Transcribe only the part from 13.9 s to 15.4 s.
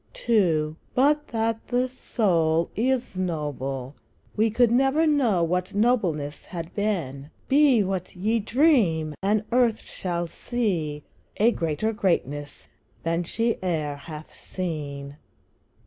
hath seen.